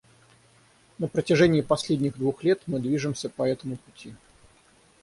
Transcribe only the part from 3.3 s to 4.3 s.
этому пути.